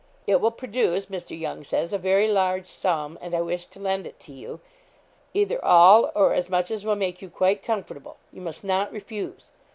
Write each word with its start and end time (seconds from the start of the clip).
It 0.25 0.41
will 0.41 0.49
produce, 0.49 1.05
Mr. 1.05 1.39
Young 1.39 1.63
says, 1.63 1.93
a 1.93 1.99
very 1.99 2.27
large 2.27 2.65
sum, 2.65 3.19
and 3.21 3.35
I 3.35 3.41
wish 3.41 3.67
to 3.67 3.79
lend 3.79 4.07
it 4.07 4.19
to 4.21 4.33
you, 4.33 4.59
either 5.35 5.63
all 5.63 6.11
or 6.15 6.33
as 6.33 6.49
much 6.49 6.71
as 6.71 6.83
will 6.83 6.95
make 6.95 7.21
you 7.21 7.29
quite 7.29 7.61
comfortable 7.61 8.17
you 8.33 8.41
must 8.41 8.63
not 8.63 8.91
refuse. 8.91 9.51